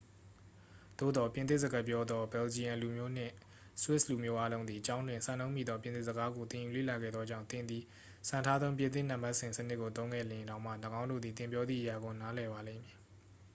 [0.99, 3.33] သို့သော် ပြင်သစ်စကားပြောသော ဘယ်လ်ဂျီယံလူမျိုးနှင့်
[3.81, 7.83] ဆွစ်လူမျိုးအားလုံးသည် ကျောင်းတွင် စံနှုန်းမီသော ပြင်သစ်စကားကို သင်ယူလေ့လာခဲ့သောကြောင့် သင်သည်
[8.27, 12.95] စံထားသော ပြင်သစ် နံပါတ်စဉ်စနစ်ကိုသုံးခဲ့လျှင်တောင်မှ ၎င်းတို့သည် သင်ပြောသည့်အရာကို နားလည်ပါလိမ့်မည်